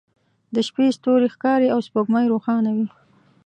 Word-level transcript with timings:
د 0.53 0.55
شپې 0.67 0.85
ستوری 0.97 1.27
ښکاري 1.35 1.67
او 1.73 1.79
سپوږمۍ 1.87 2.25
روښانه 2.31 2.69
وي 2.75 2.87